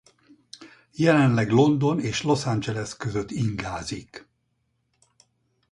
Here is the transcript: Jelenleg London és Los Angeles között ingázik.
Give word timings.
Jelenleg 0.99 1.51
London 1.51 1.99
és 2.13 2.21
Los 2.23 2.45
Angeles 2.45 2.95
között 2.97 3.31
ingázik. 3.31 4.27